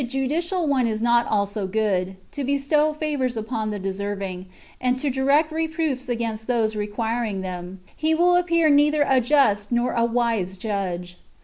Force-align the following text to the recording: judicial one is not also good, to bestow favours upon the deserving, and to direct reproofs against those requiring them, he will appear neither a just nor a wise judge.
judicial 0.03 0.65
one 0.65 0.87
is 0.87 0.99
not 0.99 1.27
also 1.27 1.67
good, 1.67 2.15
to 2.31 2.43
bestow 2.43 2.91
favours 2.91 3.37
upon 3.37 3.69
the 3.69 3.77
deserving, 3.77 4.47
and 4.81 4.97
to 4.97 5.11
direct 5.11 5.51
reproofs 5.51 6.09
against 6.09 6.47
those 6.47 6.75
requiring 6.75 7.41
them, 7.41 7.79
he 7.95 8.15
will 8.15 8.35
appear 8.35 8.67
neither 8.67 9.05
a 9.07 9.21
just 9.21 9.71
nor 9.71 9.93
a 9.93 10.03
wise 10.03 10.57
judge. 10.57 11.19